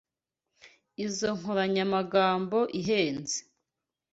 Izoi 1.05 1.35
nkoranyamagambo 1.39 2.57
ihenze. 2.79 3.39